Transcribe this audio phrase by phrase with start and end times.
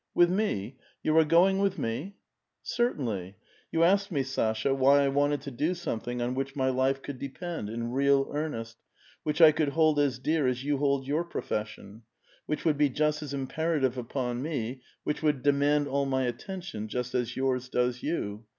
[0.15, 0.77] "With me?
[1.03, 2.15] You are going with me?
[2.63, 3.35] ""Certainly.
[3.71, 7.19] You asked me, Sasha, why I wanted to do something on which my life could
[7.19, 8.79] depend, in real earnest,
[9.21, 12.01] which I could hold as dear as you hold your profession;
[12.47, 17.13] which would be just ns imperative upon mo, which would demand all my attention, just
[17.13, 18.45] as yours does you